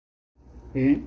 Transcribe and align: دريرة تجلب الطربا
دريرة 0.75 0.85
تجلب 0.85 0.87
الطربا 0.97 0.99